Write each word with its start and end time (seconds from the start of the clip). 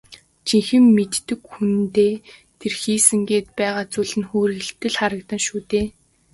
Жинхэнэ 0.47 0.89
мэддэг 0.95 1.41
хүндээ 1.51 2.13
тэр 2.59 2.73
хийсэн 2.81 3.21
гээд 3.29 3.47
байгаа 3.57 3.85
зүйл 3.93 4.13
нь 4.19 4.27
хөөрхийлөлтэй 4.29 4.89
л 4.91 4.99
харагдана 4.99 5.45
шүү 5.47 5.59
дээ. 5.71 5.87